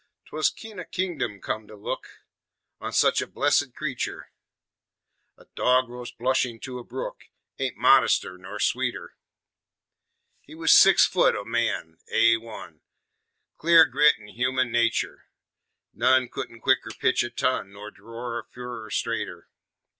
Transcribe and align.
'T 0.25 0.35
was 0.35 0.49
kin' 0.49 0.79
o' 0.79 0.83
kingdom 0.83 1.39
come 1.39 1.67
to 1.67 1.75
look 1.75 2.23
On 2.79 2.91
sech 2.91 3.21
a 3.21 3.27
blessed 3.27 3.75
cretur; 3.75 4.31
A 5.37 5.45
dogrose 5.55 6.09
blushin' 6.11 6.59
to 6.61 6.79
a 6.79 6.83
brook 6.83 7.25
Ain't 7.59 7.77
modester 7.77 8.35
nor 8.39 8.59
sweeter. 8.59 9.15
He 10.41 10.55
was 10.55 10.75
six 10.75 11.05
foot 11.05 11.35
o' 11.35 11.43
man, 11.43 11.99
A 12.11 12.37
1, 12.37 12.81
Clear 13.59 13.85
grit 13.85 14.15
an' 14.19 14.29
human 14.29 14.71
natur'; 14.71 15.27
None 15.93 16.29
couldn't 16.29 16.61
quicker 16.61 16.89
pitch 16.97 17.21
a 17.23 17.29
ton 17.29 17.71
Nor 17.73 17.91
dror 17.91 18.39
a 18.39 18.43
furrer 18.43 18.89
straighter. 18.89 19.49